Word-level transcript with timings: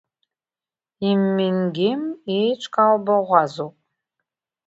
Иммингем 1.09 2.01
еиҿкаау 2.37 2.97
баӷәазоуп. 3.05 3.75